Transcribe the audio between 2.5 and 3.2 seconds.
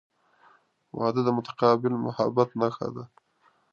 نښه ده.